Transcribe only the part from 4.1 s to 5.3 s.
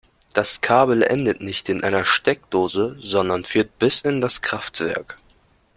das Kraftwerk.